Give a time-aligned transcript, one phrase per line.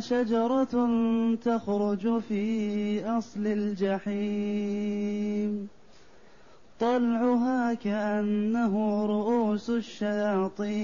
[0.00, 0.88] شجرة
[1.34, 5.00] تخرج في أصل الجحيم.
[6.80, 10.80] طلعها كأنه رؤوس الشياطين.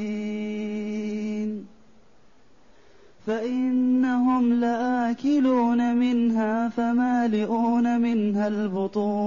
[3.27, 9.27] فإنهم لآكلون منها فمالئون منها البطون.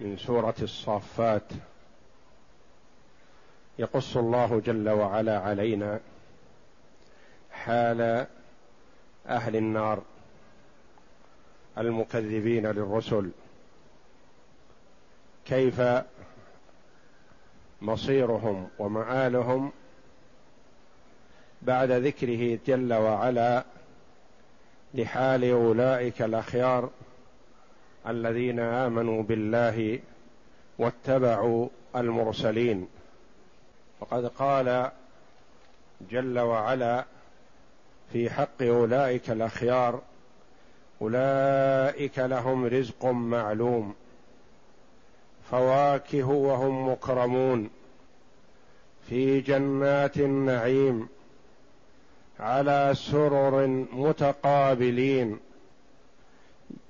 [0.00, 1.42] من سورة الصافات.
[3.78, 6.00] يقص الله جل وعلا علينا
[7.50, 8.26] حال
[9.28, 10.02] أهل النار
[11.78, 13.30] المكذبين للرسل.
[15.44, 15.82] كيف
[17.82, 19.72] مصيرهم ومآلهم
[21.62, 23.64] بعد ذكره جل وعلا
[24.94, 26.90] لحال أولئك الأخيار
[28.08, 29.98] الذين آمنوا بالله
[30.78, 32.88] واتبعوا المرسلين.
[34.00, 34.90] وقد قال
[36.10, 37.04] جل وعلا
[38.12, 40.02] في حق أولئك الأخيار
[41.02, 43.94] أولئك لهم رزق معلوم
[45.50, 47.70] فواكه وهم مكرمون.
[49.08, 51.08] في جنات النعيم
[52.40, 55.38] على سرر متقابلين.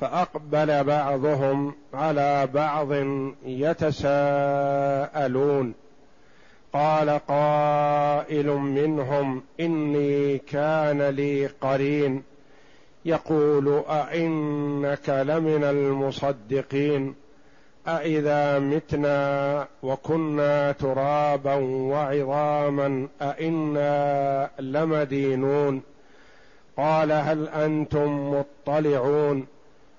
[0.00, 2.88] فأقبل بعضهم على بعض
[3.46, 4.94] يتساءلون.
[6.72, 12.22] قال قائل منهم إني كان لي قرين.
[13.04, 17.14] يقول أئنك لمن المصدقين؟
[17.88, 25.82] أإذا متنا وكنا ترابا وعظاما أئنا لمدينون؟
[26.76, 29.46] قال هل أنتم مطلعون؟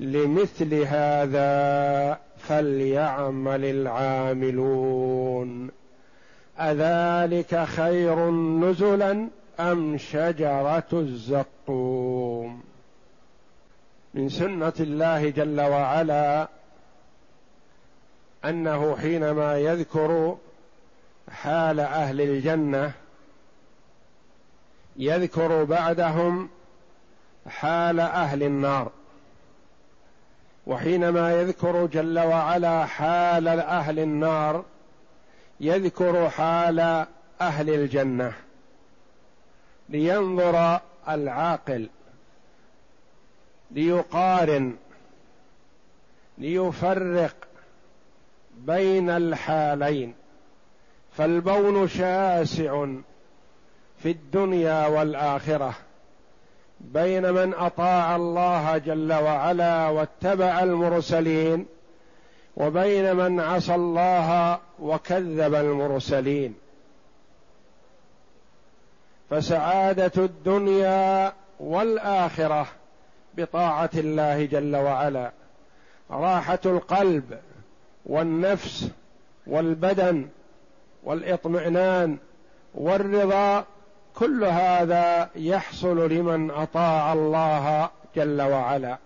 [0.00, 5.70] لمثل هذا فليعمل العاملون.
[6.58, 9.28] أذلك خير نزلا
[9.60, 12.62] أم شجرة الزقوم؟
[14.14, 16.48] من سنة الله جل وعلا
[18.44, 20.36] أنه حينما يذكر
[21.30, 22.92] حال أهل الجنة
[24.96, 26.48] يذكر بعدهم
[27.46, 28.90] حال أهل النار.
[30.70, 34.64] وحينما يذكر جل وعلا حال أهل النار
[35.60, 37.06] يذكر حال
[37.40, 38.32] أهل الجنة.
[39.88, 41.88] لينظر العاقل
[43.70, 44.76] ليقارن
[46.38, 47.36] ليفرق
[48.58, 50.14] بين الحالين.
[51.12, 52.86] فالبون شاسع
[53.98, 55.74] في الدنيا والآخرة.
[56.80, 61.66] بين من أطاع الله جل وعلا واتبع المرسلين
[62.56, 66.54] وبين من عصى الله وكذب المرسلين.
[69.30, 72.66] فسعادة الدنيا والآخرة
[73.34, 75.32] بطاعة الله جل وعلا.
[76.10, 77.38] راحة القلب
[78.06, 78.88] والنفس
[79.46, 80.28] والبدن
[81.04, 82.18] والإطمئنان
[82.74, 83.64] والرضا
[84.20, 88.98] كل هذا يحصل لمن أطاع الله جل وعلا.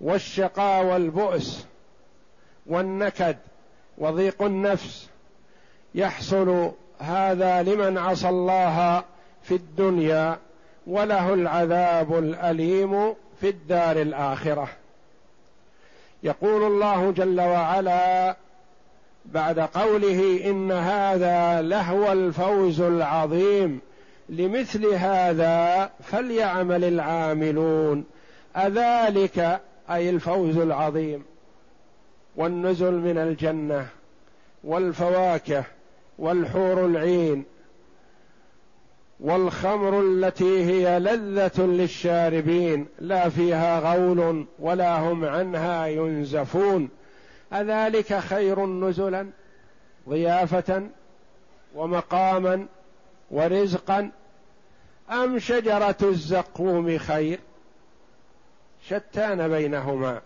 [0.00, 1.66] والشقاء والبؤس
[2.66, 3.36] والنكد
[3.98, 5.08] وضيق النفس
[5.94, 9.02] يحصل هذا لمن عصى الله
[9.42, 10.38] في الدنيا
[10.86, 14.68] وله العذاب الأليم في الدار الآخرة.
[16.22, 18.36] يقول الله جل وعلا
[19.24, 23.80] بعد قوله إن هذا لهو الفوز العظيم
[24.28, 28.04] لمثل هذا فليعمل العاملون.
[28.56, 31.24] أذلك أي الفوز العظيم
[32.36, 33.86] والنزل من الجنة
[34.64, 35.64] والفواكه
[36.18, 37.44] والحور العين
[39.20, 46.88] والخمر التي هي لذة للشاربين لا فيها غول ولا هم عنها ينزفون.
[47.52, 49.30] أذلك خير نزلا
[50.08, 50.88] ضيافة
[51.74, 52.66] ومقاما
[53.30, 54.10] ورزقا
[55.10, 57.38] أم شجرة الزقوم خير؟
[58.88, 60.20] شتان بينهما.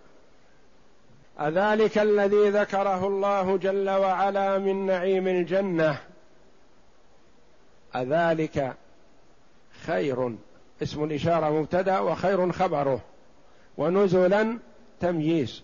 [1.41, 5.99] أذلك الذي ذكره الله جل وعلا من نعيم الجنة.
[7.97, 8.75] أذلك
[9.87, 10.37] خير
[10.82, 13.00] اسم الإشارة مبتدأ وخير خبره.
[13.76, 14.59] ونزلا
[15.00, 15.62] تمييز.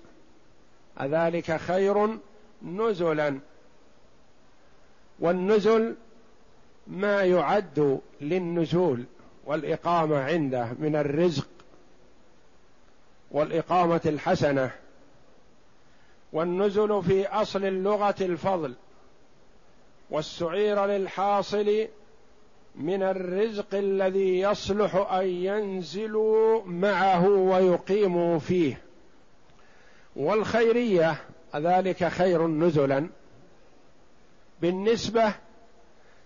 [1.01, 2.19] أذلك خير
[2.63, 3.39] نزلا.
[5.21, 5.95] والنزل
[6.87, 9.05] ما يعد للنزول
[9.47, 11.49] والإقامة عنده من الرزق
[13.31, 14.71] والإقامة الحسنة.
[16.33, 18.75] والنزل في أصل اللغة الفضل
[20.11, 21.89] والسعير للحاصل
[22.75, 28.90] من الرزق الذي يصلح أن ينزلوا معه ويقيموا فيه.
[30.17, 31.17] والخيرية
[31.57, 33.09] ذلك خير نزلا
[34.63, 35.33] بالنسبة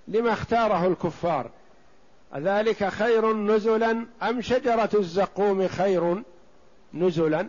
[0.09, 1.51] لما اختاره الكفار.
[2.35, 6.23] ذلك خير نزلا أم شجرة الزقوم خير
[6.95, 7.49] نزلا؟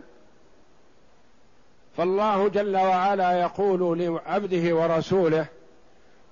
[1.96, 5.46] فالله جل وعلا يقول لعبده ورسوله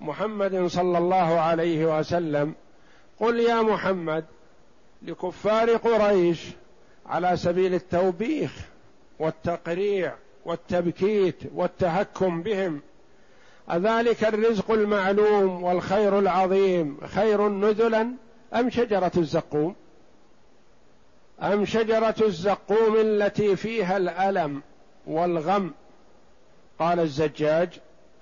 [0.01, 2.55] محمد صلى الله عليه وسلم
[3.21, 4.25] قل يا محمد
[5.03, 6.41] لكفار قريش
[7.06, 8.53] على سبيل التوبيخ.
[9.19, 10.14] والتقريع
[10.44, 12.81] والتبكيت والتهكم بهم.
[13.70, 16.99] أذلك الرزق المعلوم والخير العظيم.
[17.06, 18.08] خير نزلا
[18.55, 19.75] أم شجرة الزقوم؟
[21.43, 24.62] أم شجرة الزقوم التي فيها الألم
[25.06, 25.72] والغم؟
[26.78, 27.69] قال الزجاج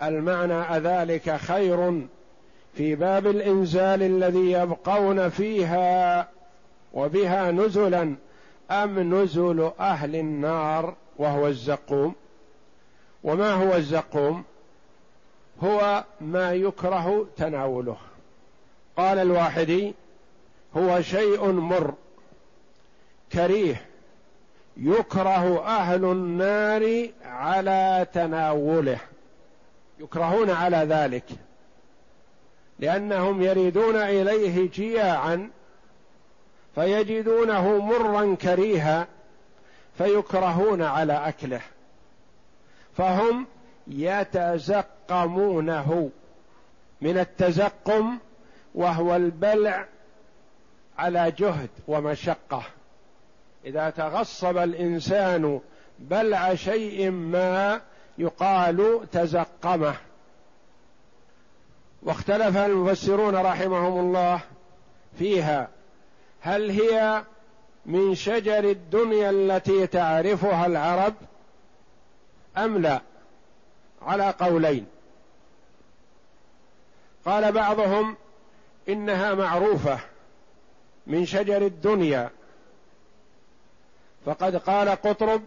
[0.02, 2.06] المعنى أذلك خير
[2.74, 6.28] في باب الإنزال الذي يبقون فيها
[6.92, 8.14] وبها نزلا
[8.70, 12.14] أم نزل أهل النار وهو الزقوم؟
[13.24, 14.44] وما هو الزقوم؟
[15.64, 17.96] هو ما يكره تناوله.
[18.96, 19.94] قال الواحدي
[20.76, 21.94] هو شيء مر
[23.32, 23.84] كريه
[24.76, 28.98] يكره أهل النار على تناوله.
[29.98, 31.24] يكرهون على ذلك
[32.78, 35.50] لأنهم يريدون إليه جياعا.
[36.74, 39.06] فيجدونه مرا كريها
[39.98, 41.60] فيكرهون على أكله
[42.96, 43.46] فهم
[43.88, 45.41] يتزقمونه.
[47.00, 48.19] من التزقم
[48.74, 49.86] وهو البلع
[50.98, 52.62] على جهد ومشقة.
[53.64, 55.60] إذا تغصب الإنسان
[55.98, 57.81] بلع شيء ما
[58.19, 59.94] يقال تزقمه.
[62.02, 64.41] واختلف المفسرون رحمهم الله
[65.19, 65.69] فيها
[66.44, 67.25] هل هي
[67.87, 71.15] من شجر الدنيا التي تعرفها العرب
[72.56, 73.01] أم لا؟
[74.03, 74.87] على قولين.
[77.25, 78.17] قال بعضهم
[78.89, 79.99] إنها معروفة
[81.06, 82.31] من شجر الدنيا.
[84.27, 85.43] فقد قال قطرب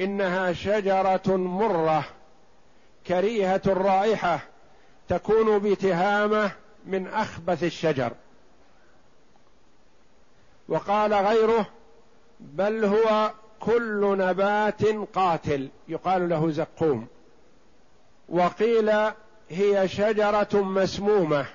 [0.00, 2.04] إنها شجرة مرة
[3.06, 4.40] كريهة الرائحه
[5.08, 6.50] تكون بتهامة
[6.86, 8.12] من أخبث الشجر.
[10.68, 11.66] وقال غيره
[12.40, 17.06] بل هو كل نبات قاتل يقال له زقوم.
[18.28, 18.90] وقيل
[19.50, 21.46] هي شجرة مسمومة.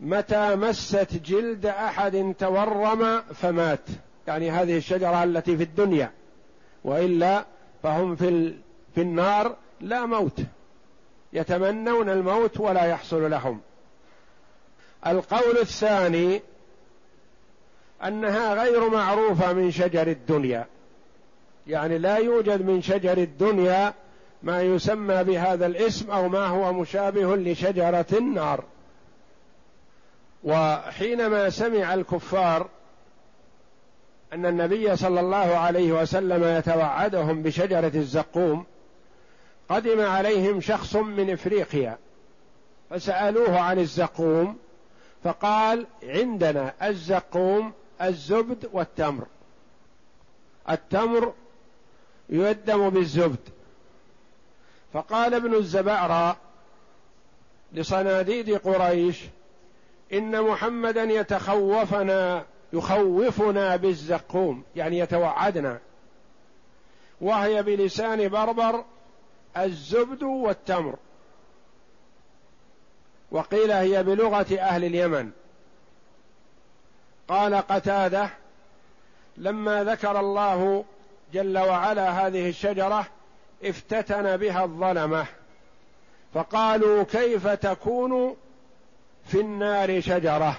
[0.00, 3.80] متى مست جلد أحد تورم فمات.
[4.26, 6.10] يعني هذه الشجرة التي في الدنيا.
[6.84, 7.44] وإلا
[7.82, 8.54] فهم في
[8.94, 10.40] في النار لا موت.
[11.32, 13.60] يتمنون الموت ولا يحصل لهم.
[15.06, 16.42] القول الثاني
[18.04, 20.66] أنها غير معروفة من شجر الدنيا.
[21.66, 23.94] يعني لا يوجد من شجر الدنيا
[24.42, 28.64] ما يسمى بهذا الاسم أو ما هو مشابه لشجرة النار.
[30.44, 32.68] وحينما سمع الكفار
[34.32, 38.64] أن النبي صلى الله عليه وسلم يتوعدهم بشجرة الزقوم
[39.68, 41.98] قدم عليهم شخص من إفريقيا
[42.90, 44.56] فسألوه عن الزقوم
[45.24, 49.26] فقال عندنا الزقوم الزبد والتمر.
[50.70, 51.32] التمر
[52.28, 53.48] يؤدم بالزبد.
[54.92, 56.36] فقال ابن الزبعرى
[57.72, 59.24] لصناديد قريش
[60.12, 65.78] إن محمدا يتخوفنا يخوفنا بالزقوم يعني يتوعدنا.
[67.20, 68.84] وهي بلسان بربر
[69.56, 70.96] الزبد والتمر.
[73.30, 75.30] وقيل هي بلغة أهل اليمن.
[77.30, 78.30] قال قتاده
[79.36, 80.84] لما ذكر الله
[81.32, 83.06] جل وعلا هذه الشجره
[83.64, 85.26] افتتن بها الظلمه
[86.34, 88.36] فقالوا كيف تكون
[89.26, 90.56] في النار شجره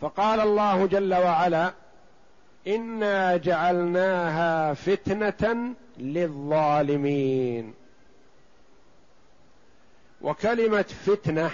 [0.00, 1.72] فقال الله جل وعلا
[2.66, 7.74] إنا جعلناها فتنة للظالمين.
[10.20, 11.50] وكلمة فتنة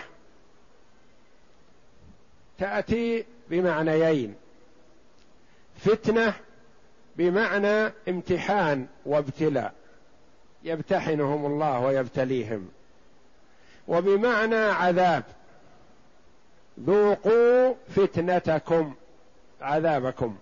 [2.59, 4.35] تأتي بمعنيين.
[5.77, 6.35] فتنة
[7.17, 9.75] بمعنى امتحان وابتلاء.
[10.65, 12.69] يبتحنهم الله ويبتليهم.
[13.89, 15.25] وبمعنى عذاب.
[16.81, 18.95] ذوقوا فتنتكم
[19.61, 20.37] عذابكم.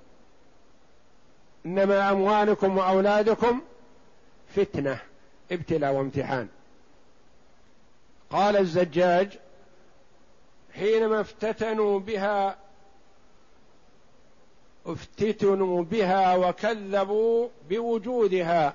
[1.66, 3.60] إنما أموالكم وأولادكم
[4.56, 4.98] فتنة
[5.52, 6.48] ابتلاء وامتحان.
[8.30, 9.38] قال الزجاج
[10.74, 12.56] حينما افتتنوا بها
[14.86, 18.74] افتتنوا بها وكذبوا بوجودها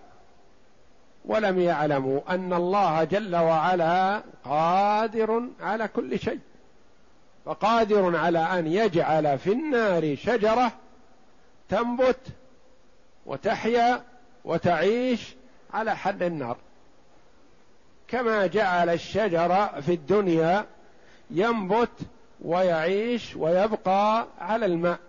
[1.25, 6.40] ولم يعلموا أن الله جل وعلا قادر على كل شيء
[7.46, 10.72] فقادر على أن يجعل في النار شجرة
[11.70, 12.20] تنبت
[13.25, 14.04] وتحيا
[14.46, 15.36] وتعيش
[15.74, 16.58] على حد النار.
[18.08, 20.66] كما جعل الشجر في الدنيا
[21.32, 22.00] ينبت
[22.41, 25.00] ويعيش ويبقى على الماء.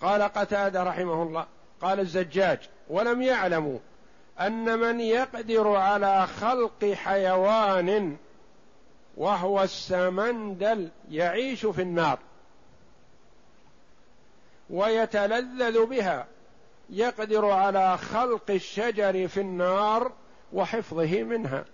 [0.00, 1.46] قال قتادة رحمه الله
[1.80, 2.58] قال الزجاج
[2.88, 3.78] ولم يعلموا
[4.40, 8.16] أن من يقدر على خلق حيوان
[9.16, 12.18] وهو السمندل يعيش في النار
[14.70, 16.26] ويتلذذ بها
[16.90, 20.12] يقدر على خلق الشجر في النار
[20.52, 21.64] وحفظه منها.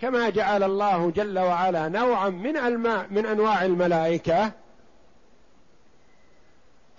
[0.00, 4.52] كما جعل الله جل وعلا نوعا من الماء من أنواع الملائكة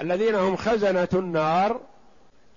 [0.02, 1.80] الذين هم خزنة النار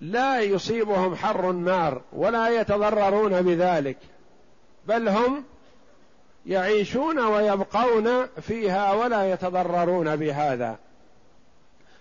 [0.01, 3.97] لا يصيبهم حر النار ولا يتضررون بذلك
[4.87, 5.43] بل هم
[6.45, 10.77] يعيشون ويبقون فيها ولا يتضررون بهذا.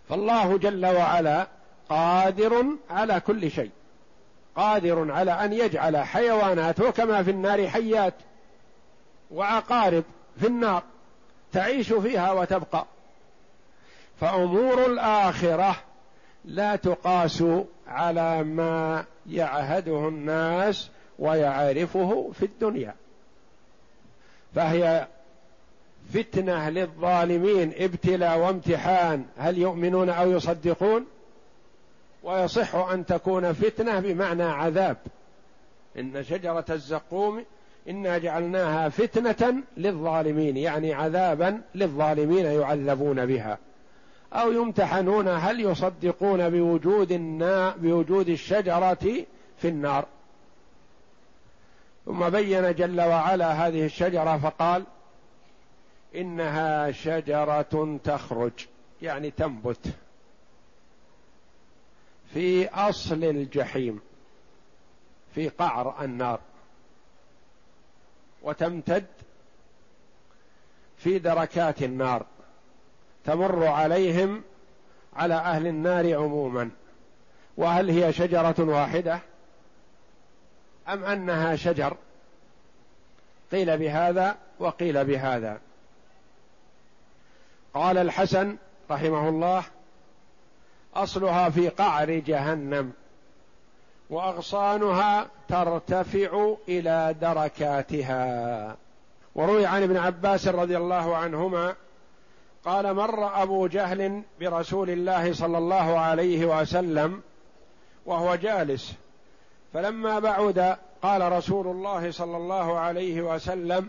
[0.08, 1.46] فالله جل وعلا
[1.88, 3.70] قادر على كل شيء
[4.56, 8.14] قادر على أن يجعل حيواناته كما في النار حيات.
[9.30, 10.04] وعقارب
[10.40, 10.82] في النار
[11.52, 12.86] تعيش فيها وتبقى.
[14.20, 15.76] فأمور الآخرة
[16.44, 17.44] لا تقاس
[17.86, 22.94] على ما يعهده الناس ويعرفه في الدنيا.
[24.54, 25.06] فهي
[26.14, 31.06] فتنة للظالمين ابتلاء وامتحان هل يؤمنون أو يصدقون؟
[32.22, 34.96] ويصح أن تكون فتنة بمعنى عذاب.
[35.98, 37.44] إن شجرة الزقوم
[37.88, 43.58] إنا جعلناها فتنة للظالمين يعني عذابا للظالمين يعذبون بها.
[44.32, 49.24] أو يمتحنون هل يصدقون بوجود النا بوجود الشجرة
[49.56, 50.06] في النار.
[52.06, 54.84] ثم بين جل وعلا هذه الشجرة فقال
[56.14, 58.52] إنها شجرة تخرج
[59.02, 59.86] يعني تنبت
[62.34, 64.00] في أصل الجحيم
[65.34, 66.40] في قعر النار.
[68.44, 69.06] وتمتد
[70.96, 72.26] في دركات النار
[73.24, 74.42] تمر عليهم
[75.16, 76.70] على أهل النار عموما.
[77.56, 79.20] وهل هي شجرة واحدة؟
[80.88, 81.96] أم أنها شجر؟
[83.52, 85.60] قيل بهذا وقيل بهذا.
[87.74, 88.56] قال الحسن
[88.90, 89.64] رحمه الله
[90.94, 92.92] أصلها في قعر جهنم.
[94.10, 98.76] وأغصانها ترتفع إلى دركاتها.
[99.34, 101.74] وروي عن ابن عباس رضي الله عنهما
[102.64, 107.22] قال مر أبو جهل برسول الله صلى الله عليه وسلم
[108.06, 108.94] وهو جالس
[109.74, 113.88] فلما بعد قال رسول الله صلى الله عليه وسلم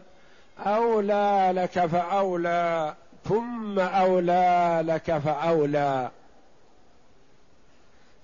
[0.60, 6.10] أولى لك فأولى ثم أولى لك فأولى.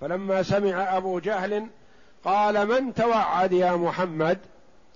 [0.02, 1.68] فلما سمع أبو جهل
[2.26, 4.40] قال من توعد يا محمد؟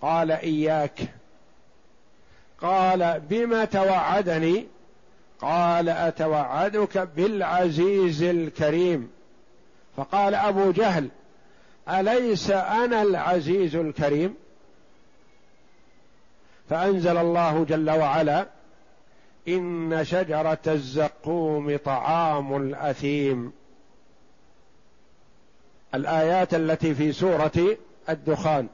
[0.01, 1.00] قال إياك.
[2.62, 4.67] قال بما توعدني؟
[5.41, 9.12] قال أتوعدك بالعزيز الكريم.
[9.98, 11.10] فقال أبو جهل
[11.89, 14.36] أليس أنا العزيز الكريم؟
[16.70, 18.48] فأنزل الله جل وعلا
[19.48, 23.53] إن شجرة الزقوم طعام الأثيم.
[25.95, 27.77] الآيات التي في سورة
[28.09, 28.67] الدخان.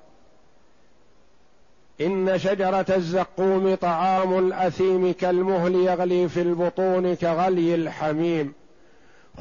[2.02, 8.54] إن شجرة الزقوم طعام الأثيم كالمهل يغلي في البطون كغلي الحميم.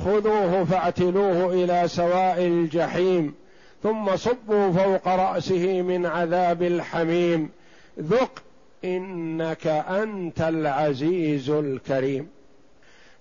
[0.05, 3.35] خذوه فاعتلوه إلى سواء الجحيم
[3.83, 7.51] ثم صبوا فوق رأسه من عذاب الحميم.
[8.01, 8.43] ذق
[8.85, 12.29] إنك أنت العزيز الكريم.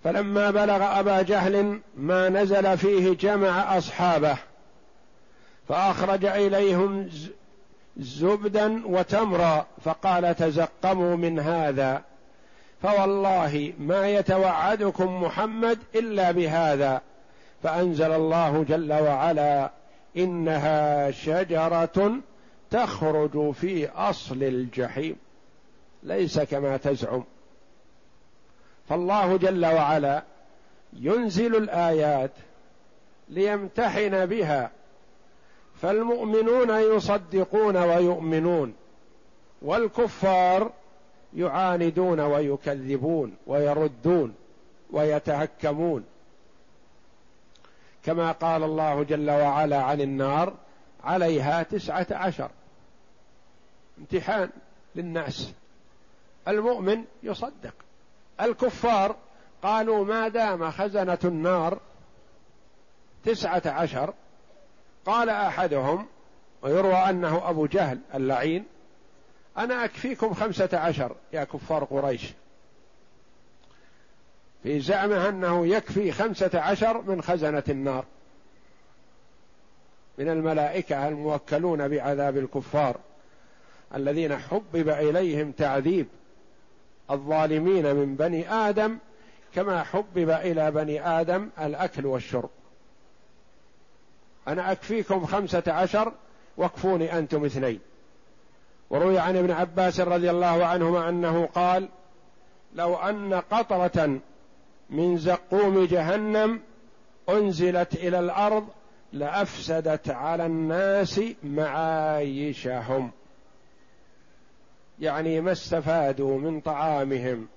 [0.03, 4.37] فلما بلغ أبا جهل ما نزل فيه جمع أصحابه.
[5.69, 7.09] فأخرج إليهم
[7.97, 12.01] زبدا وتمرا فقال تزقموا من هذا.
[12.81, 17.01] فوالله ما يتوعدكم محمد إلا بهذا.
[17.63, 19.71] فأنزل الله جل وعلا
[20.17, 22.11] إنها شجرة
[22.71, 25.15] تخرج في أصل الجحيم.
[26.03, 27.23] ليس كما تزعم.
[28.89, 30.23] فالله جل وعلا
[30.93, 32.31] ينزل الآيات
[33.29, 34.71] ليمتحن بها
[35.81, 38.73] فالمؤمنون يصدقون ويؤمنون
[39.61, 40.71] والكفار
[41.35, 44.35] يعاندون ويكذبون ويردون
[44.91, 46.05] ويتهكمون.
[48.03, 50.53] كما قال الله جل وعلا عن النار
[51.03, 52.51] عليها تسعة عشر.
[53.99, 54.49] امتحان
[54.95, 55.53] للناس.
[56.47, 57.73] المؤمن يصدق.
[58.41, 59.15] الكفار
[59.63, 61.79] قالوا ما دام خزنة النار
[63.25, 64.13] تسعة عشر
[65.09, 66.05] قال أحدهم
[66.61, 68.65] ويروى أنه أبو جهل اللعين
[69.57, 72.33] أنا أكفيكم خمسة عشر يا كفار قريش.
[74.63, 78.05] في زعمه أنه يكفي خمسة عشر من خزنة النار.
[80.17, 82.97] من الملائكة الموكلون بعذاب الكفار
[83.95, 86.07] الذين حبب إليهم تعذيب
[87.11, 88.97] الظالمين من بني آدم
[89.55, 92.49] كما حبب إلى بني آدم الأكل والشرب.
[94.49, 96.13] أنا أكفيكم خمسة عشر
[96.57, 97.79] واكفوني أنتم اثنين.
[98.89, 101.89] وروي عن ابن عباس رضي الله عنهما أنه قال
[102.75, 104.19] لو أن قطرة
[104.89, 106.59] من زقوم جهنم
[107.29, 108.67] أنزلت إلى الأرض
[109.13, 113.11] لأفسدت على الناس معايشهم.
[114.99, 117.47] يعني ما استفادوا من طعامهم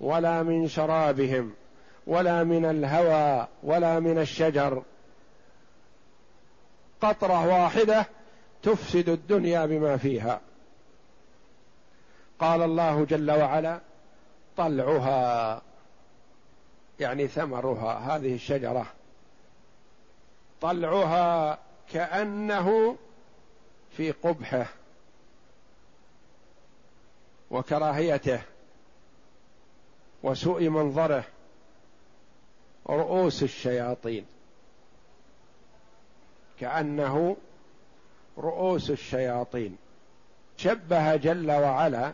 [0.00, 1.52] ولا من شرابهم
[2.06, 4.82] ولا من الهوى ولا من الشجر.
[7.08, 8.06] قطرة واحدة
[8.62, 10.40] تفسد الدنيا بما فيها.
[12.38, 13.80] قال الله جل وعلا
[14.56, 15.62] طلعها
[17.00, 18.86] يعني ثمرها هذه الشجرة.
[20.60, 21.58] طلعها
[21.92, 22.96] كأنه
[23.96, 24.66] في قبحه
[27.50, 28.40] وكراهيته
[30.22, 31.24] وسوء منظره
[32.88, 34.26] رؤوس الشياطين.
[36.60, 37.36] كأنه
[38.38, 39.76] رؤوس الشياطين.
[40.56, 42.12] شبه جل وعلا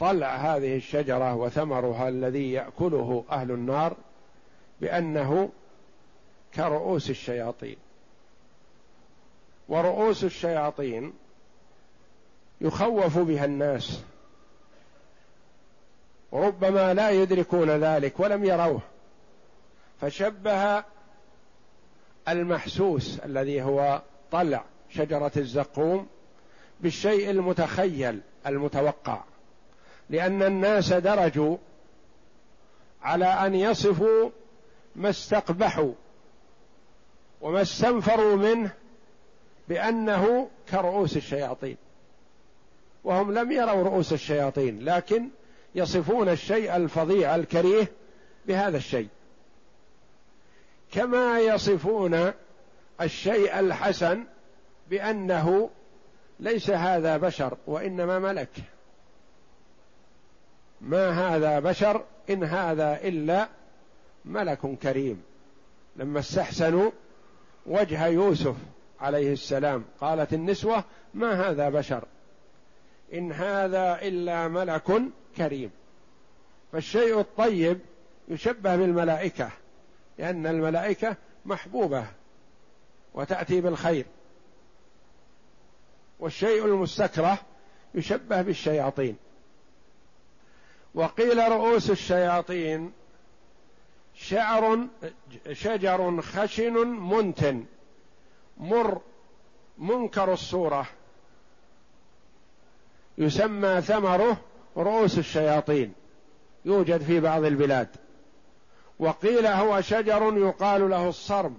[0.00, 3.96] طلع هذه الشجرة وثمرها الذي يأكله أهل النار
[4.80, 5.50] بأنه
[6.54, 7.76] كرؤوس الشياطين.
[9.68, 11.12] ورؤوس الشياطين
[12.60, 14.02] يخوف بها الناس.
[16.32, 18.80] وربما لا يدركون ذلك ولم يروه.
[20.00, 20.84] فشبه
[22.32, 26.06] المحسوس الذي هو طلع شجرة الزقوم
[26.80, 29.22] بالشيء المتخيل المتوقع
[30.10, 31.56] لأن الناس درجوا
[33.02, 34.30] على أن يصفوا
[34.96, 35.92] ما استقبحوا
[37.40, 38.70] وما استنفروا منه
[39.68, 41.76] بأنه كرؤوس الشياطين
[43.04, 45.28] وهم لم يروا رؤوس الشياطين لكن
[45.74, 47.92] يصفون الشيء الفظيع الكريه
[48.46, 49.08] بهذا الشيء.
[50.92, 52.32] كما يصفون
[53.00, 54.24] الشيء الحسن
[54.90, 55.70] بأنه
[56.40, 58.48] ليس هذا بشر وإنما ملك.
[60.80, 63.48] ما هذا بشر إن هذا إلا
[64.24, 65.22] ملك كريم.
[65.96, 66.90] لما استحسنوا
[67.66, 68.56] وجه يوسف
[69.00, 72.04] عليه السلام قالت النسوة ما هذا بشر؟
[73.14, 75.02] إن هذا إلا ملك
[75.36, 75.70] كريم.
[76.72, 77.78] فالشيء الطيب
[78.28, 79.50] يشبه بالملائكة.
[80.20, 82.06] لأن الملائكة محبوبة
[83.14, 84.06] وتأتي بالخير.
[86.18, 87.38] والشيء المستكره
[87.94, 89.16] يشبه بالشياطين.
[90.94, 92.92] وقيل رؤوس الشياطين
[94.14, 94.86] شعر
[95.52, 97.64] شجر خشن منتن
[98.58, 99.00] مر
[99.78, 100.86] منكر الصورة.
[103.18, 104.40] يسمى ثمره
[104.76, 105.92] رؤوس الشياطين.
[106.64, 107.88] يوجد في بعض البلاد.
[109.00, 111.56] وقيل هو شجر يقال له الصرم.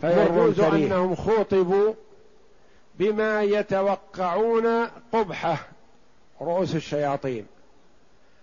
[0.00, 1.94] فيجوز أنهم خوطبوا
[2.98, 5.56] بما يتوقعون قبحة
[6.40, 7.46] رؤوس الشياطين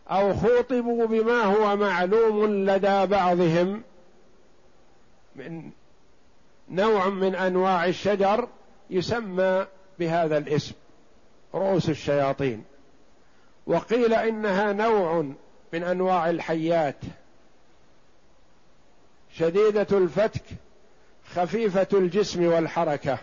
[0.07, 3.83] أو خوطبوا بما هو معلوم لدى بعضهم
[5.35, 5.69] من
[6.69, 8.47] نوع من أنواع الشجر
[8.89, 9.65] يسمى
[9.99, 10.73] بهذا الاسم
[11.53, 12.63] رؤوس الشياطين.
[13.67, 15.25] وقيل إنها نوع
[15.73, 16.95] من أنواع الحيات.
[19.39, 20.43] شديدة الفتك
[21.35, 23.17] خفيفة الجسم والحركة.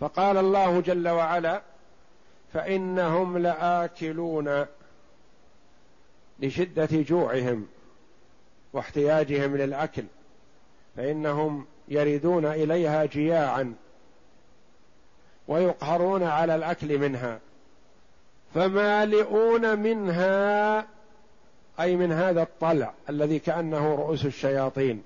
[0.00, 1.62] فقال الله جل وعلا
[2.52, 4.66] فإنهم لآكلون
[6.40, 7.66] لشدة جوعهم
[8.72, 10.04] واحتياجهم للأكل
[10.96, 13.74] فإنهم يردون إليها جياعا
[15.48, 17.40] ويقهرون على الأكل منها.
[18.54, 20.86] فمالئون منها
[21.80, 25.02] أي من هذا الطلع الذي كأنه رؤوس الشياطين.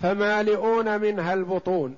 [0.00, 1.96] فمالئون منها البطون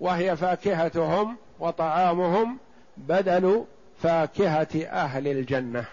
[0.00, 2.58] وهي فاكهتهم وطعامهم
[2.96, 3.64] بدل
[4.02, 5.84] فاكهة أهل الجنة.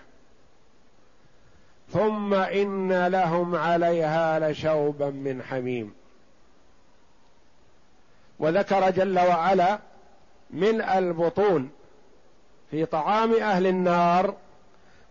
[1.94, 5.94] ثم إن لهم عليها لشوبا من حميم.
[8.40, 9.80] وذكر جل وعلا
[10.50, 11.70] ملء البطون
[12.72, 14.36] في طعام أهل النار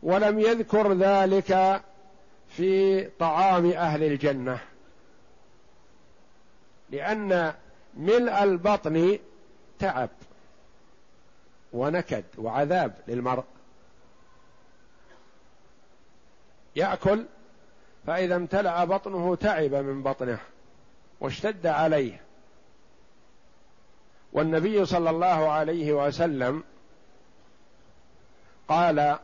[0.03, 1.83] ولم يذكر ذلك
[2.49, 4.61] في طعام أهل الجنة.
[6.91, 7.55] لأن
[7.97, 9.19] ملء البطن
[9.79, 10.11] تعب
[11.73, 13.45] ونكد وعذاب للمرء.
[16.77, 17.25] يأكل
[18.07, 20.39] فإذا امتلأ بطنه تعب من بطنه
[21.21, 22.21] واشتد عليه.
[24.33, 26.65] والنبي صلى الله عليه وسلم
[28.69, 29.19] قال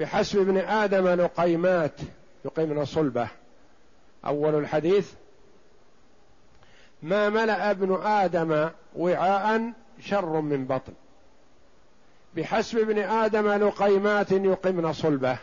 [0.00, 2.00] بحسب ابن آدم لقيمات
[2.44, 3.28] يقيمن صلبة.
[4.26, 5.12] أول الحديث
[7.02, 10.92] ما ملأ ابن آدم وعاء شر من بطن.
[12.36, 15.38] بحسب ابن آدم لقيمات يقمن صلبة.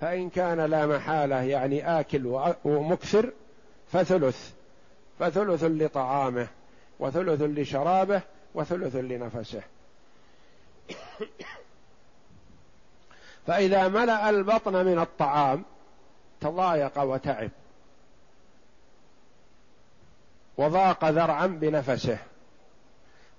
[0.00, 3.32] فإن كان لا محالة يعني آكل ومكثر
[3.92, 4.52] فثلث.
[5.18, 6.46] فثلث لطعامه
[7.00, 8.22] وثلث لشرابه
[8.54, 9.62] وثلث لنفسه.
[13.48, 15.64] فإذا ملأ البطن من الطعام
[16.40, 17.50] تضايق وتعب.
[20.56, 22.18] وضاق ذرعا بنفسه.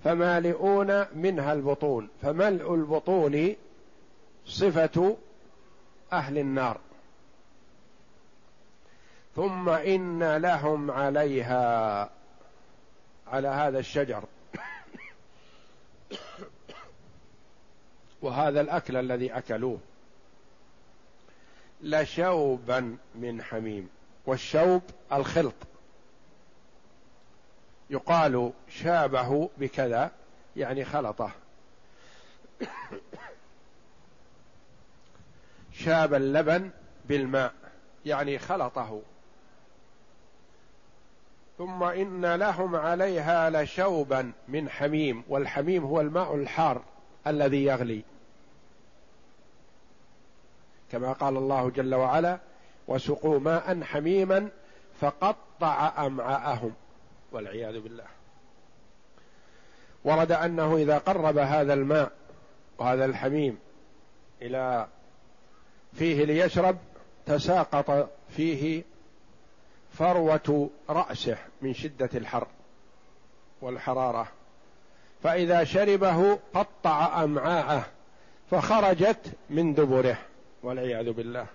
[0.04, 2.10] فمالئون منها البطون.
[2.22, 3.56] فملء البطون
[4.46, 5.18] صفة
[6.14, 6.80] أهل النار.
[9.36, 12.10] ثم إن لهم عليها.
[13.28, 14.24] على هذا الشجر.
[18.22, 19.80] وهذا الأكل الذي أكلوه.
[21.82, 23.90] لشوبا من حميم
[24.26, 24.82] والشوب
[25.14, 25.56] الخلط
[27.90, 30.12] يقال شابه بكذا
[30.56, 31.32] يعني خلطه.
[35.84, 36.70] شاب اللبن
[37.06, 37.54] بالماء
[38.06, 39.02] يعني خلطه.
[41.58, 46.82] ثم إن لهم عليها لشوبا من حميم والحميم هو الماء الحار
[47.28, 48.04] الذي يغلي.
[50.92, 52.40] كما قال الله جل وعلا
[52.88, 54.50] وسقوا ماء حميما
[55.02, 56.74] فقطع أمعاءهم.
[57.32, 58.06] والعياذ بالله.
[60.04, 62.12] ورد أنه إذا قرب هذا الماء
[62.78, 63.60] وهذا الحميم
[64.42, 64.88] إلى
[65.94, 66.78] فيه ليشرب
[67.26, 68.84] تساقط فيه
[69.94, 72.48] فروة رأسه من شدة الحر
[73.62, 74.28] والحرارة.
[75.24, 77.86] فإذا شربه قطع أمعاءه
[78.52, 80.18] فخرجت من دبره.
[80.64, 81.46] والعياذ بالله.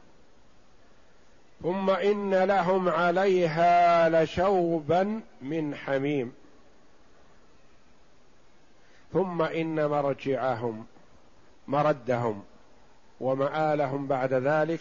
[1.62, 6.34] ثم إن لهم عليها لشوبا من حميم.
[9.12, 10.86] ثم إن مرجعهم
[11.68, 12.44] مردهم
[13.20, 14.80] ومآلهم بعد ذلك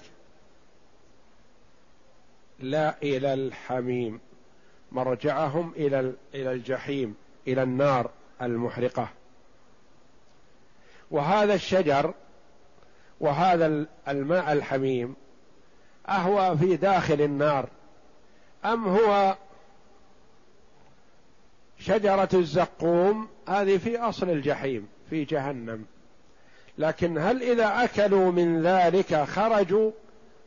[2.59, 4.19] لا إلى الحميم.
[4.91, 7.15] مرجعهم إلى إلى الجحيم
[7.47, 8.09] إلى النار
[8.41, 9.07] المحرقة.
[11.11, 12.13] وهذا الشجر
[13.23, 15.15] وهذا الماء الحميم
[16.09, 17.69] أهو في داخل النار
[18.65, 19.35] أم هو
[21.79, 25.85] شجرة الزقوم؟ هذه في أصل الجحيم في جهنم.
[26.77, 29.91] لكن هل إذا أكلوا من ذلك خرجوا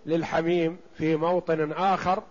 [0.06, 2.22] للحميم في موطن آخر؟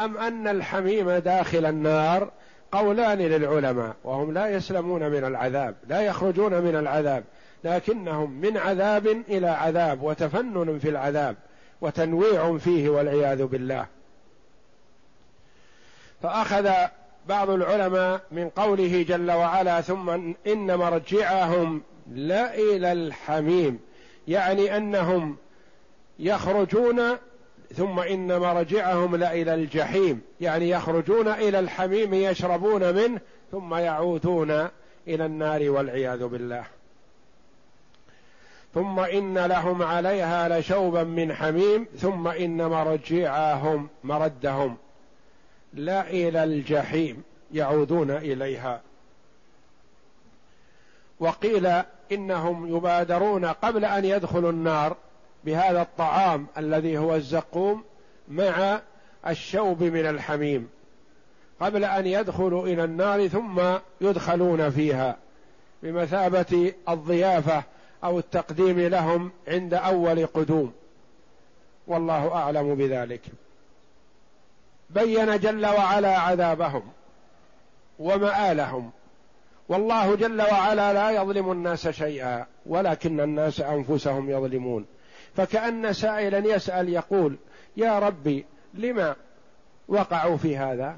[0.00, 2.30] أم أن الحميم داخل النار
[2.72, 7.24] قولان للعلماء وهم لا يسلمون من العذاب لا يخرجون من العذاب.
[7.64, 11.36] لكنهم من عذاب إلى عذاب وتفنن في العذاب
[11.80, 13.86] وتنويع فيه والعياذ بالله.
[16.22, 16.70] فأخذ
[17.28, 20.10] بعض العلماء من قوله جل وعلا ثم
[20.46, 23.80] إن مرجعهم لإلى الحميم
[24.28, 25.36] يعني أنهم
[26.18, 27.02] يخرجون
[27.74, 33.20] ثم إن مرجعهم لإلى الجحيم يعني يخرجون إلى الحميم يشربون منه
[33.52, 34.50] ثم يعودون
[35.08, 36.64] إلى النار والعياذ بالله.
[38.74, 44.76] ثم إن لهم عليها لشوبا من حميم ثم إن مرجعهم مردهم
[45.74, 48.80] لا إلى الجحيم يعودون إليها.
[51.20, 51.82] وقيل
[52.12, 54.96] إنهم يبادرون قبل أن يدخلوا النار
[55.44, 57.84] بهذا الطعام الذي هو الزقوم
[58.28, 58.80] مع
[59.26, 60.68] الشوب من الحميم.
[61.60, 63.62] قبل أن يدخلوا إلى النار ثم
[64.00, 65.16] يدخلون فيها
[65.82, 67.62] بمثابة الضيافة
[68.04, 70.72] أو التقديم لهم عند أول قدوم.
[71.86, 73.20] والله أعلم بذلك.
[74.90, 76.82] بين جل وعلا عذابهم
[77.98, 78.90] ومآلهم.
[79.68, 84.86] والله جل وعلا لا يظلم الناس شيئا ولكن الناس أنفسهم يظلمون.
[85.36, 87.36] فكأن سائلا يسأل يقول
[87.76, 89.16] يا ربي لما
[89.88, 90.96] وقعوا في هذا؟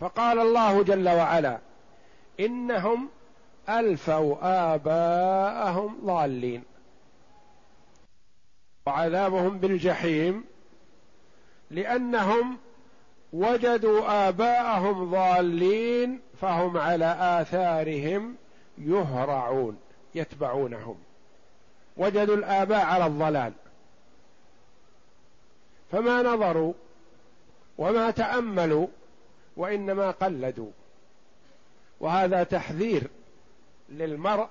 [0.00, 1.58] فقال الله جل وعلا
[2.40, 3.08] إنهم
[3.78, 4.36] ألفوا
[4.74, 6.62] آباءهم ضالين.
[8.86, 10.44] وعذابهم بالجحيم
[11.70, 12.58] لأنهم
[13.32, 18.36] وجدوا آباءهم ضالين فهم على آثارهم
[18.78, 19.78] يهرعون
[20.14, 20.96] يتبعونهم.
[21.96, 23.52] وجدوا الآباء على الضلال.
[25.92, 26.72] فما نظروا
[27.78, 28.86] وما تأملوا
[29.56, 30.70] وإنما قلدوا.
[32.00, 33.10] وهذا تحذير
[33.90, 34.48] للمرء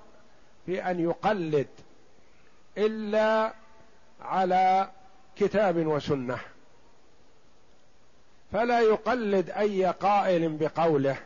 [0.66, 1.68] في أن يقلد
[2.78, 3.54] إلا
[4.20, 4.90] على
[5.36, 6.38] كتاب وسنة.
[8.52, 11.16] فلا يقلد أي قائل بقوله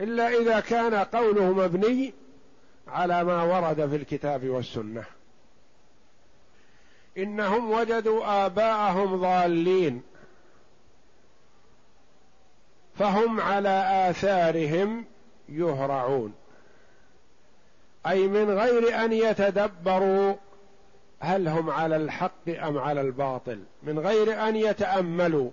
[0.00, 2.14] إلا إذا كان قوله مبني
[2.88, 5.04] على ما ورد في الكتاب والسنة.
[7.18, 10.02] إنهم وجدوا آباءهم ضالين
[12.98, 15.04] فهم على آثارهم
[15.48, 16.34] يهرعون.
[18.08, 20.34] أي من غير أن يتدبروا
[21.20, 23.60] هل هم على الحق أم على الباطل.
[23.82, 25.50] من غير أن يتأملوا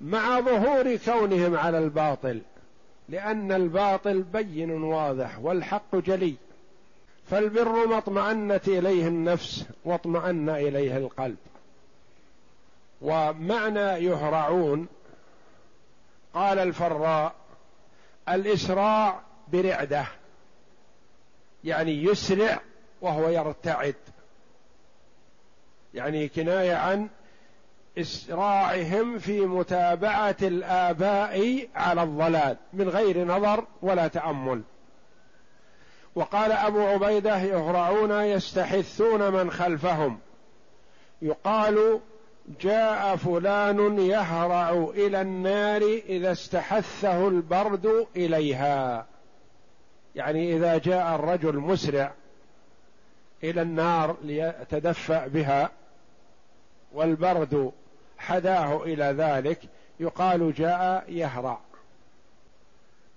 [0.00, 2.40] مع ظهور كونهم على الباطل.
[3.08, 6.34] لأن الباطل بين واضح والحق جلي.
[7.30, 11.36] فالبر ما اطمأنت إليه النفس واطمأن إليه القلب.
[13.02, 14.86] ومعنى يهرعون
[16.34, 17.34] قال الفراء
[18.28, 19.20] الإسراع
[19.52, 20.06] برعدة.
[21.64, 22.60] يعني يسرع
[23.00, 23.94] وهو يرتعد.
[25.94, 27.08] يعني كناية عن
[27.98, 34.62] إسراعهم في متابعة الآباء على الضلال من غير نظر ولا تأمل.
[36.14, 40.18] وقال أبو عبيدة يهرعون يستحثون من خلفهم.
[41.22, 42.00] يقال
[42.60, 49.06] جاء فلان يهرع إلى النار إذا استحثه البرد إليها.
[50.14, 52.12] يعني إذا جاء الرجل مسرع
[53.44, 55.70] إلى النار ليتدفأ بها
[56.92, 57.72] والبرد
[58.18, 59.60] حداه إلى ذلك
[60.00, 61.58] يقال جاء يهرع.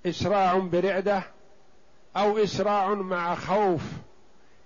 [0.05, 1.23] إسراع برعدة
[2.17, 3.81] أو إسراع مع خوف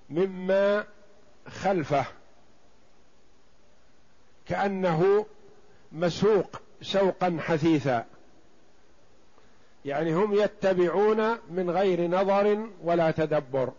[0.09, 0.83] مما
[1.47, 2.05] خلفه.
[4.47, 5.25] كأنه
[5.91, 8.05] مسوق سوقا حثيثا.
[9.85, 13.71] يعني هم يتبعون من غير نظر ولا تدبر.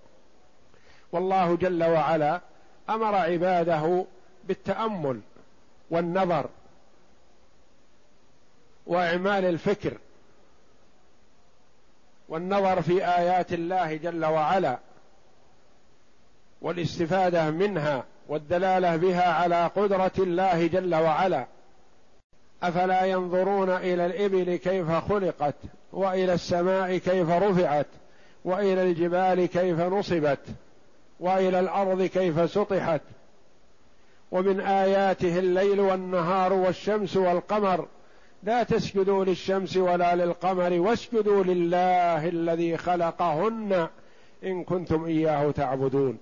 [1.13, 2.41] والله جل وعلا
[2.91, 4.05] أمر عباده
[4.45, 5.21] بالتأمل
[5.91, 6.49] والنظر
[8.87, 9.99] وإعمال الفكر
[12.29, 14.79] والنظر في آيات الله جل وعلا
[16.63, 21.47] والاستفادة منها والدلالة بها على قدرة الله جل وعلا.
[22.63, 25.55] أفلا ينظرون إلى الإبل كيف خلقت
[25.93, 27.87] وإلى السماء كيف رفعت
[28.45, 30.39] وإلى الجبال كيف نصبت
[31.21, 33.01] وإلى الأرض كيف سطحت
[34.31, 37.87] ومن آياته الليل والنهار والشمس والقمر
[38.43, 43.89] لا تسجدوا للشمس ولا للقمر واسجدوا لله الذي خلقهن
[44.45, 46.19] إن كنتم إياه تعبدون.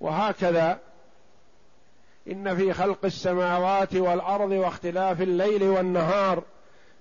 [0.00, 0.78] وهكذا
[2.30, 6.42] إن في خلق السماوات والأرض واختلاف الليل والنهار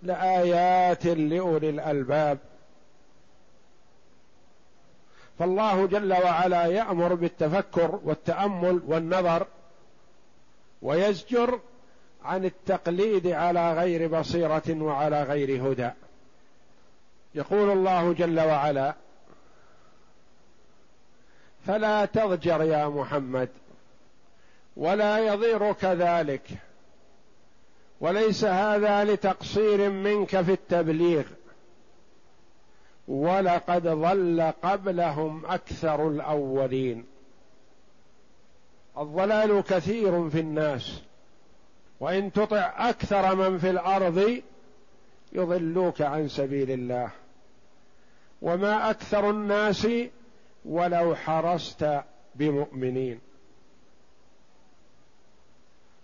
[0.03, 2.37] لآيات لأولي الألباب.
[5.39, 9.47] فالله جل وعلا يأمر بالتفكر والتأمل والنظر
[10.81, 11.59] ويزجر
[12.23, 15.89] عن التقليد على غير بصيرة وعلى غير هدى.
[17.35, 18.93] يقول الله جل وعلا
[21.67, 23.49] فلا تضجر يا محمد
[24.77, 26.49] ولا يضيرك ذلك.
[28.01, 31.23] وليس هذا لتقصير منك في التبليغ.
[33.07, 37.05] ولقد ضل قبلهم أكثر الأولين.
[38.97, 41.01] الضلال كثير في الناس.
[41.99, 44.41] وإن تطع أكثر من في الأرض
[45.31, 47.09] يضلوك عن سبيل الله.
[48.41, 49.87] وما أكثر الناس
[50.65, 51.99] ولو حرصت
[52.35, 53.26] بمؤمنين.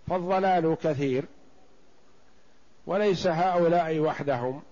[0.08, 1.24] فالضلال كثير
[2.86, 4.62] وليس هؤلاء وحدهم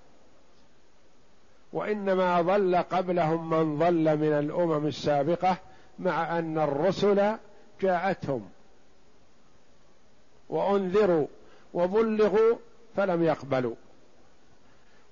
[1.72, 5.56] وإنما ضل قبلهم من ضل من الأمم السابقة
[5.98, 7.36] مع أن الرسل
[7.80, 8.48] جاءتهم
[10.48, 11.26] وأنذروا
[11.74, 12.56] وبلغوا
[12.96, 13.74] فلم يقبلوا.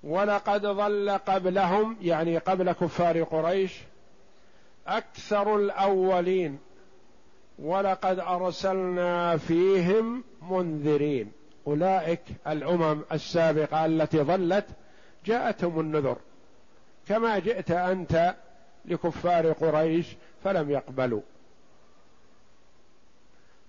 [0.04, 3.80] ولقد ضل قبلهم يعني قبل كفار قريش
[4.86, 6.58] أكثر الأولين
[7.62, 11.32] ولقد أرسلنا فيهم منذرين.
[11.66, 14.66] أولئك الأمم السابقة التي ضلت
[15.26, 16.16] جاءتهم النذر.
[17.08, 18.34] كما جئت أنت
[18.84, 20.06] لكفار قريش
[20.44, 21.20] فلم يقبلوا.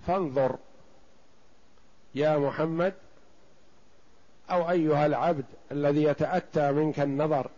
[0.08, 0.56] فانظر
[2.16, 2.94] يا محمد
[4.52, 7.50] أو أيها العبد الذي يتأتى منك النظر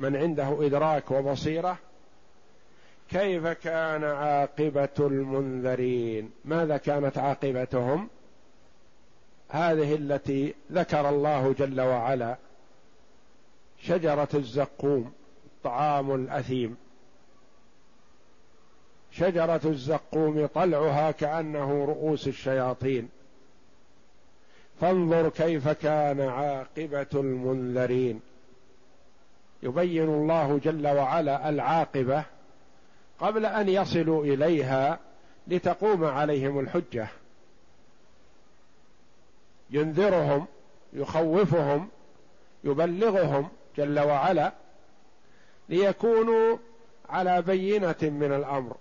[0.00, 1.78] من عنده إدراك وبصيرة
[3.12, 8.08] كيف كان عاقبة المنذرين؟ ماذا كانت عاقبتهم؟
[9.48, 12.36] هذه التي ذكر الله جل وعلا
[13.78, 15.12] شجرة الزقوم
[15.64, 16.76] طعام الأثيم.
[19.10, 23.08] شجرة الزقوم طلعها كأنه رؤوس الشياطين.
[24.80, 28.20] فانظر كيف كان عاقبة المنذرين.
[29.62, 32.24] يبين الله جل وعلا العاقبة
[33.22, 34.98] قبل أن يصلوا إليها
[35.46, 37.08] لتقوم عليهم الحجة.
[39.70, 40.46] ينذرهم
[40.92, 41.88] يخوفهم
[42.64, 44.52] يبلغهم جل وعلا
[45.68, 46.56] ليكونوا
[47.08, 48.76] على بينة من الأمر.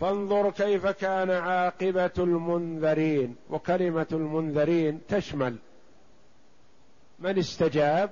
[0.00, 5.56] فانظر كيف كان عاقبة المنذرين وكلمة المنذرين تشمل
[7.18, 8.10] من استجاب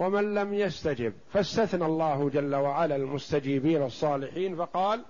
[0.00, 5.04] ومن لم يستجب فاستثنى الله جل وعلا المستجيبين الصالحين فقال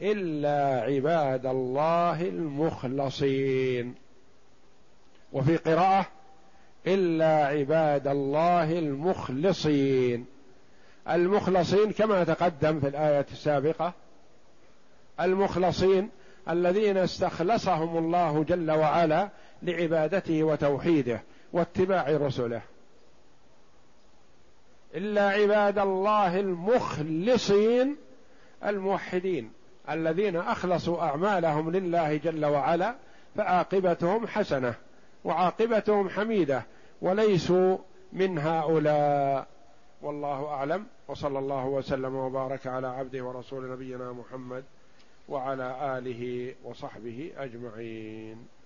[0.00, 3.94] إلا عباد الله المخلصين.
[5.32, 6.06] وفي قراءة
[6.86, 10.26] إلا عباد الله المخلصين.
[11.10, 13.92] المخلصين كما تقدم في الآية السابقة
[15.20, 16.10] المخلصين
[16.48, 19.28] الذين استخلصهم الله جل وعلا
[19.62, 22.62] لعبادته وتوحيده واتباع رسله.
[24.94, 27.96] إلا عباد الله المخلصين
[28.64, 29.52] الموحدين
[29.90, 32.94] الذين أخلصوا أعمالهم لله جل وعلا
[33.36, 34.74] فعاقبتهم حسنة
[35.24, 36.62] وعاقبتهم حميدة
[37.02, 37.78] وليسوا
[38.12, 39.46] من هؤلاء.
[40.02, 40.86] والله أعلم.
[41.08, 44.64] وصلى الله وسلم وبارك على عبده ورسول نبينا محمد
[45.28, 48.59] وعلى آله وصحبه أجمعين.